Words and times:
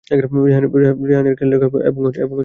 রেহানের 0.09 1.35
খেয়াল 1.37 1.51
রেখো 1.53 1.77
এবং 1.87 1.99
নিজের। 2.05 2.31